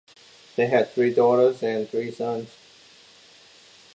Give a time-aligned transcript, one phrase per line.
[0.55, 2.49] They had three daughters and three sons.